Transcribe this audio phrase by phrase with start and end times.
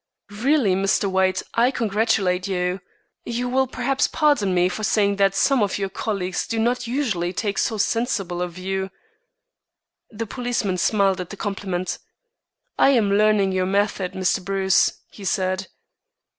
[0.41, 1.05] "Really, Mr.
[1.07, 2.81] White, I congratulate you.
[3.23, 7.31] You will perhaps pardon me for saying that some of your colleagues do not usually
[7.33, 8.89] take so sensible a view."
[10.09, 11.99] The policeman smiled at the compliment.
[12.79, 14.43] "I am learning your method, Mr.
[14.43, 15.67] Bruce," he said.